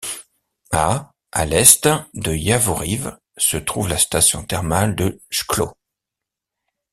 À 0.73 1.11
à 1.31 1.45
l'est 1.45 1.87
de 2.15 2.33
Yavoriv 2.33 3.15
se 3.37 3.57
trouve 3.57 3.87
la 3.87 3.99
station 3.99 4.43
thermale 4.43 4.95
de 4.95 5.21
Chklo. 5.29 5.73